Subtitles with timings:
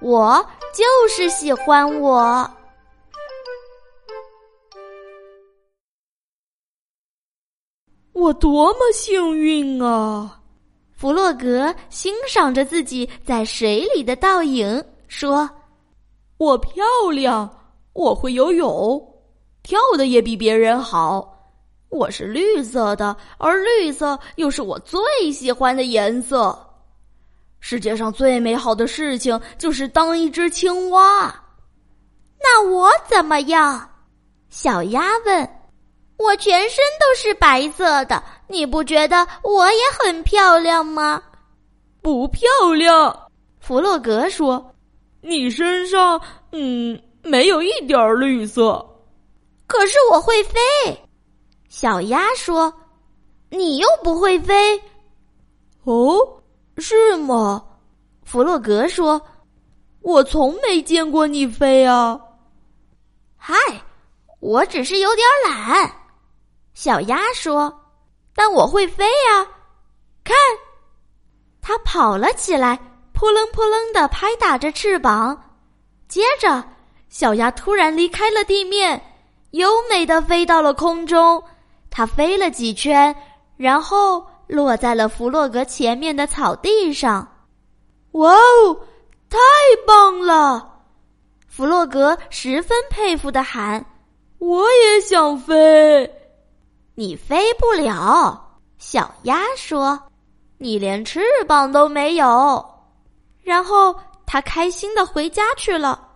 [0.00, 2.48] 我就是喜欢我。
[8.12, 10.40] 我多么幸运啊！
[10.92, 15.48] 弗洛格欣赏着自己在水里的倒影，说
[16.36, 17.48] ：“我漂亮，
[17.92, 19.00] 我会游泳，
[19.62, 21.32] 跳的也比别人好。
[21.90, 25.00] 我是绿色的，而绿色又是我最
[25.32, 26.67] 喜欢的颜色。
[27.60, 31.34] 世界上最美好的事情就是当一只青蛙。
[32.40, 33.88] 那我怎么样？”
[34.50, 35.48] 小鸭问。
[36.18, 41.22] 我全身都是白色的，你不觉得我也很漂亮吗？
[42.02, 42.42] 不漂
[42.76, 44.74] 亮，弗洛格说
[45.22, 46.20] ：“你身上，
[46.50, 48.84] 嗯，没有一点绿色。”
[49.68, 50.58] 可是我会飞，
[51.68, 52.72] 小鸭说
[53.50, 54.76] ：“你又不会飞。”
[55.84, 56.18] 哦，
[56.80, 57.64] 是吗？
[58.24, 59.20] 弗洛格说
[60.02, 62.20] ：“我从没见过你飞啊。”
[63.36, 63.54] 嗨，
[64.40, 65.90] 我只是有点懒。
[66.74, 67.72] 小鸭说
[68.34, 69.46] ：“但我会飞呀！
[70.22, 70.36] 看，
[71.62, 72.78] 它跑了起来，
[73.12, 75.54] 扑棱扑棱的拍打着翅膀。
[76.06, 76.62] 接着，
[77.08, 79.02] 小鸭突然离开了地面，
[79.52, 81.42] 优美的飞到了空中。
[81.90, 83.14] 它飞了几圈，
[83.56, 87.26] 然后落在了弗洛格前面的草地上。
[88.12, 88.80] 哇哦，
[89.28, 89.38] 太
[89.86, 90.80] 棒了！
[91.46, 93.84] 弗洛格十分佩服的喊
[94.38, 96.10] ：“我也想飞。”
[96.96, 100.00] 你飞不了，小鸭说
[100.58, 102.64] ：“你连翅膀都没有。”
[103.42, 103.94] 然后
[104.26, 106.06] 他开心的回家去了。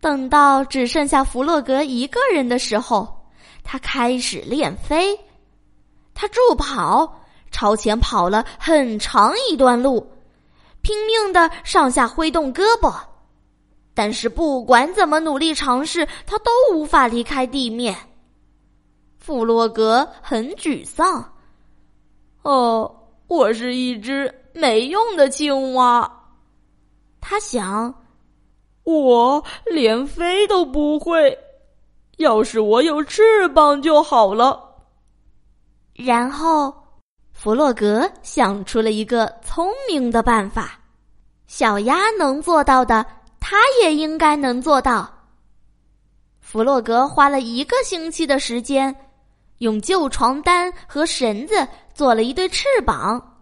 [0.00, 3.26] 等到只剩下弗洛格一个人的时候，
[3.62, 5.18] 他开始练飞。
[6.14, 7.19] 他助跑，
[7.50, 10.06] 朝前跑了很长一段路，
[10.82, 12.94] 拼命的上下挥动胳膊。
[13.92, 17.96] 但是不管怎么努力尝试，他都无法离开地面。
[19.18, 21.32] 弗洛格很沮丧。
[22.42, 22.90] 哦，
[23.26, 26.10] 我是一只没用的青蛙。
[27.20, 27.94] 他想，
[28.84, 31.36] 我连飞都不会。
[32.16, 34.58] 要是我有翅膀就好了。
[35.94, 36.74] 然后，
[37.42, 40.78] 弗洛格想出了一个聪明的办法：
[41.46, 43.06] 小鸭能做到的，
[43.40, 45.10] 他也应该能做到。
[46.38, 48.94] 弗洛格花了一个星期的时间。
[49.60, 53.38] 用旧床单和绳子做了一对翅膀，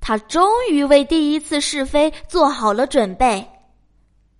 [0.00, 3.48] 他终于为第一次试飞做好了准备。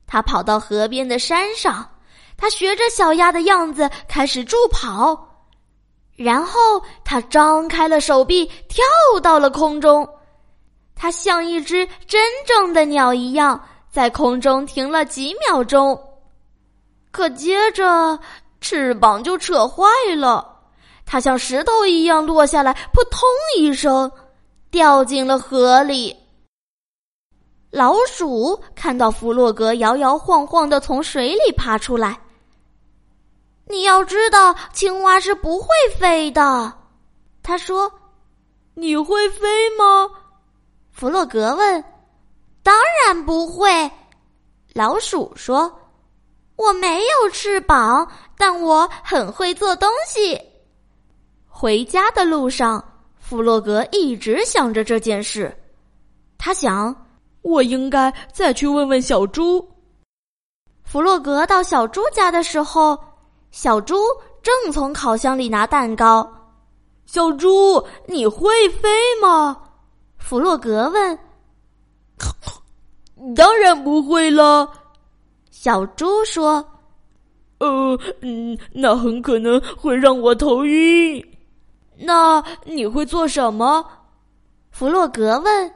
[0.09, 1.89] 他跑到河边的山上，
[2.37, 5.36] 他学着小鸭的样子开始助跑，
[6.17, 8.83] 然后他张开了手臂，跳
[9.23, 10.09] 到了空中。
[10.95, 15.99] 他像一只真正的鸟一样，在空中停了几秒钟，
[17.11, 18.19] 可接着
[18.63, 19.85] 翅膀就扯坏
[20.17, 20.55] 了。
[21.05, 23.21] 它像石头一样落下来，扑通
[23.59, 24.11] 一声，
[24.71, 26.17] 掉进了河里。
[27.71, 32.19] 老鼠看到弗洛格摇摇晃晃的从水里爬出来。
[33.69, 35.69] 你要知道，青蛙是不会
[35.99, 36.73] 飞的。
[37.43, 37.93] 他说
[38.75, 39.47] ：“你会飞
[39.77, 40.09] 吗？”
[40.93, 41.85] 弗洛格问。
[42.63, 42.75] “当
[43.05, 43.91] 然不会。”
[44.75, 45.81] 老鼠说
[46.57, 48.07] ：“我没有翅膀，
[48.37, 50.41] 但我很会做东西。”
[51.49, 52.85] 回家的路上，
[53.19, 55.57] 弗洛格一直想着这件事。
[56.39, 56.95] 他想，
[57.43, 59.67] 我应该再去问问小猪。
[60.85, 62.99] 弗洛格到小猪家的时候，
[63.51, 63.97] 小猪
[64.43, 66.31] 正从烤箱里拿蛋糕。
[67.07, 68.89] 小猪，你会飞
[69.23, 69.57] 吗？
[70.19, 71.19] 弗洛格问。
[73.35, 74.69] 当然不会了，
[75.51, 76.65] 小猪说。
[77.59, 81.25] 呃，嗯，那很可能会让我头晕。
[81.99, 83.87] 那你会做什么？
[84.71, 85.75] 弗洛格问。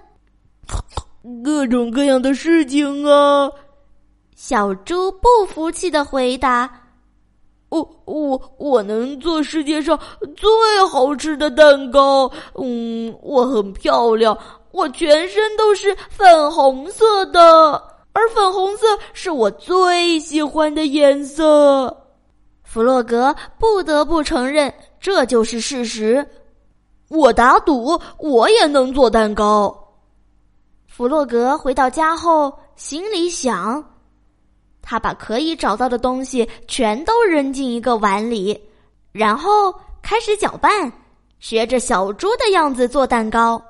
[1.43, 3.51] 各种各样的事情啊！
[4.35, 6.71] 小猪不服气的回答
[7.71, 9.99] ：“我我我能做世界上
[10.37, 10.49] 最
[10.91, 12.31] 好吃的蛋糕。
[12.55, 14.37] 嗯，我很漂亮，
[14.73, 17.73] 我全身都是粉红色的，
[18.13, 21.97] 而粉红色是我最喜欢的颜色。”
[22.63, 24.73] 弗洛格不得不承认。
[25.01, 26.25] 这就是事实，
[27.09, 29.75] 我打赌我也能做蛋糕。
[30.87, 33.83] 弗洛格回到家后，心里想：
[34.91, 38.61] 他把可以找到的东西全都扔进一个碗里，
[39.13, 39.73] 然后
[40.03, 40.93] 开始搅拌，
[41.39, 43.63] 学着小猪的样子做蛋糕。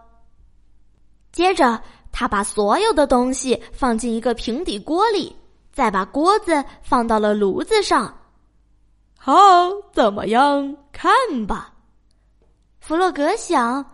[1.30, 1.78] 接着，
[2.10, 5.36] 他把所有的东西放进一个平底锅里，
[5.74, 8.18] 再把锅子放到了炉子上。
[9.18, 9.34] 好，
[9.92, 10.74] 怎么样？
[10.90, 11.12] 看
[11.46, 11.70] 吧。
[12.80, 13.84] 弗洛格想，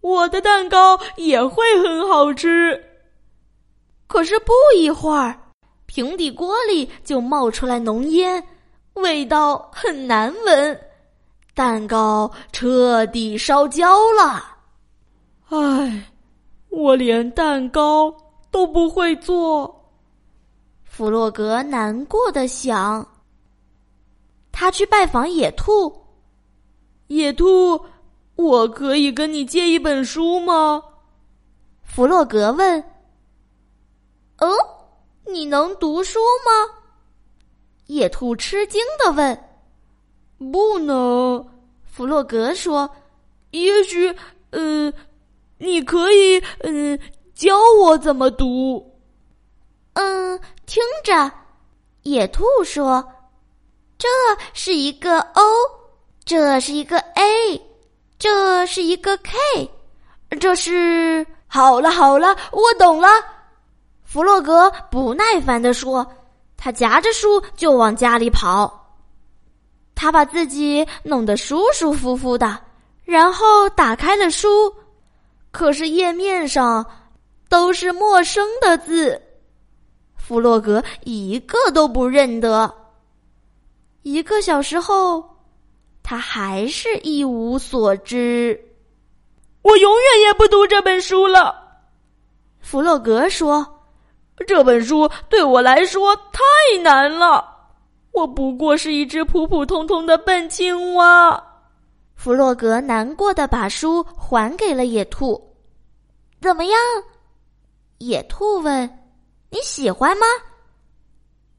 [0.00, 2.82] 我的蛋糕也会很好吃。
[4.06, 5.38] 可是不一会儿，
[5.94, 8.42] 平底锅里就冒出来浓烟，
[8.94, 10.80] 味道很难闻，
[11.54, 14.42] 蛋糕彻底烧焦了。
[15.50, 16.10] 唉，
[16.70, 18.10] 我连蛋糕
[18.50, 19.86] 都不会做。
[20.82, 23.06] 弗洛格难过的想。
[24.50, 25.94] 他去拜访野兔。
[27.08, 27.78] 野兔，
[28.36, 30.82] 我可以跟你借一本书吗？
[31.82, 32.82] 弗洛格问。
[35.42, 36.74] 哦，你能读书吗？
[37.86, 39.36] 野兔吃惊的问。
[40.52, 41.44] 不能，
[41.84, 42.88] 弗洛格说。
[43.50, 44.14] 也许，
[44.50, 44.92] 呃，
[45.58, 46.96] 你可以，嗯，
[47.34, 48.88] 教我怎么读。
[49.94, 51.30] 嗯，听着，
[52.02, 53.04] 野兔说，
[53.98, 54.08] 这
[54.54, 55.42] 是一个 O，
[56.24, 57.60] 这是一个 A，
[58.16, 59.70] 这是一个 K，
[60.40, 61.26] 这是……
[61.48, 63.08] 好了好了，我懂了。
[64.12, 66.06] 弗洛格不耐烦地说
[66.58, 68.94] ：“他夹着书就往家里跑。
[69.94, 72.58] 他把自己弄得舒舒服服的，
[73.04, 74.48] 然后打开了书，
[75.50, 76.84] 可是页面上
[77.48, 79.18] 都是陌生的字，
[80.14, 82.70] 弗洛格一个都不认得。
[84.02, 85.24] 一个小时后，
[86.02, 88.62] 他还是一无所知。
[89.62, 91.56] 我永远也不读这本书了。”
[92.60, 93.71] 弗洛格说。
[94.44, 97.44] 这本书对我来说太难了，
[98.12, 101.42] 我不过是一只普普通通的笨青蛙。
[102.14, 105.40] 弗洛格难过的把书还给了野兔。
[106.40, 106.78] 怎么样？
[107.98, 108.88] 野兔问
[109.50, 110.26] ：“你喜欢吗？”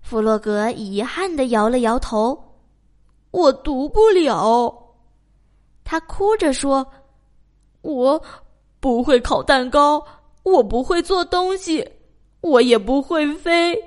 [0.02, 2.38] 弗洛格遗憾的摇了摇头
[3.32, 4.74] ：“我读不了。”
[5.86, 6.86] 他哭着说
[7.82, 8.22] ：“我
[8.80, 10.06] 不会烤蛋糕，
[10.44, 11.90] 我不会做东西。”
[12.44, 13.82] 我也不会飞，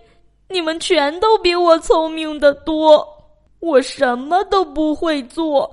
[0.48, 3.06] 你们全都比我聪明的多。
[3.60, 5.70] 我什么都不会做，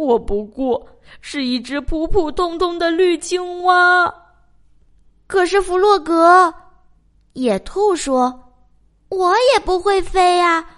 [0.00, 0.84] 我不过
[1.20, 4.12] 是一只普普通通的绿青蛙。
[5.28, 6.52] 可是弗洛格，
[7.34, 8.36] 野兔说
[9.08, 10.68] ：“我也不会飞呀，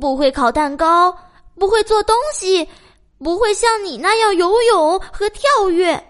[0.00, 1.12] 不会烤蛋糕，
[1.58, 2.68] 不会做东西，
[3.18, 6.00] 不会像你那样游泳和跳跃，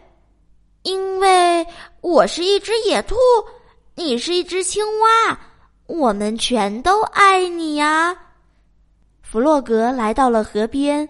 [0.83, 1.67] 因为
[2.03, 3.17] 我是一只野兔。”
[3.95, 5.39] 你是一只青蛙，
[5.87, 8.17] 我们全都爱你呀。
[9.21, 11.07] 弗洛格来到了河边，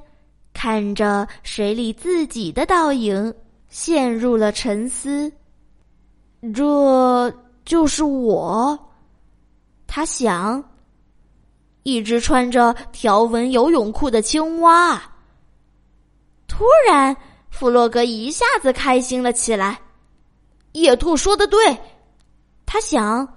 [0.53, 3.33] 看着水里自己的倒影，
[3.69, 5.33] 陷入了沉思。
[6.53, 7.33] 这
[7.65, 8.77] 就是我，
[9.87, 10.63] 他想。
[11.85, 15.03] 一只穿着条纹游泳裤的青蛙。
[16.47, 17.17] 突然，
[17.51, 19.81] 弗洛格一下子开心了起来。
[20.73, 21.79] 野兔说的对。
[22.73, 23.29] 他想，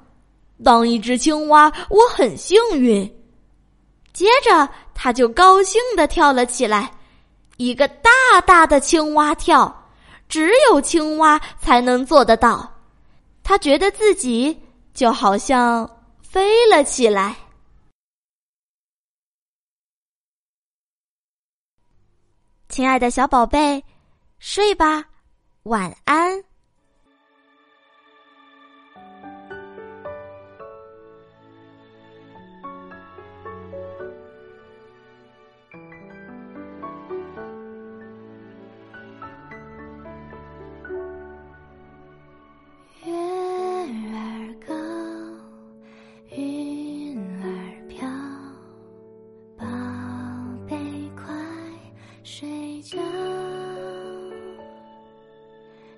[0.64, 3.06] 当一只青蛙，我很幸运。
[4.14, 6.90] 接着，他就高兴的跳了起来，
[7.58, 8.10] 一个大
[8.46, 9.90] 大的青蛙跳，
[10.30, 12.80] 只有青蛙才能做得到。
[13.44, 14.58] 他觉得自己
[14.94, 15.86] 就好像
[16.22, 17.36] 飞了起来。
[22.70, 23.84] 亲爱的小宝贝，
[24.40, 25.04] 睡吧，
[25.64, 26.42] 晚安。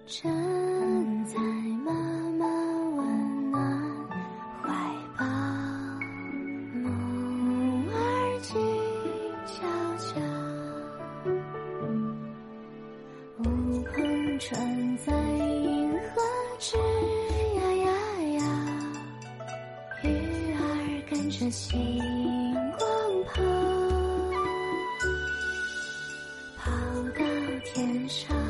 [0.10, 0.32] 枕
[1.26, 1.38] 在
[1.84, 1.92] 妈
[2.40, 2.46] 妈
[2.96, 3.60] 温暖
[4.64, 4.72] 怀
[5.18, 5.26] 抱，
[6.82, 6.86] 梦
[7.92, 8.56] 儿静
[9.46, 10.08] 悄悄，
[13.40, 13.44] 乌
[13.84, 16.22] 篷船在银河
[16.58, 16.78] 吱
[17.58, 17.92] 呀呀
[18.38, 18.42] 呀，
[20.04, 20.06] 鱼
[20.54, 20.58] 儿
[21.10, 21.70] 跟着星
[22.80, 22.88] 光
[23.26, 23.44] 跑，
[26.56, 26.72] 跑
[27.10, 27.20] 到
[27.66, 28.47] 天上。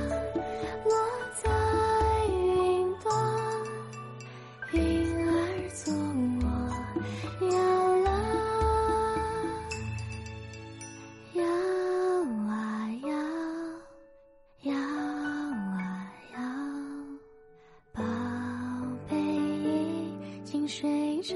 [20.49, 21.35] 静睡着。